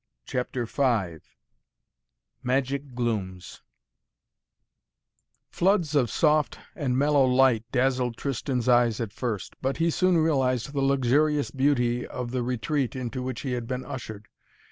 [0.25, 1.17] CHAPTER V
[2.41, 3.61] MAGIC GLOOMS
[5.51, 10.73] Floods of soft and mellow light dazzled Tristan's eyes at first, but he soon realized
[10.73, 14.27] the luxurious beauty of the retreat into which he had been ushered.